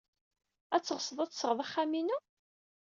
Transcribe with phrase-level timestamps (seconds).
[0.75, 2.17] Ad teɣsed ad tesɣed axxam-inu?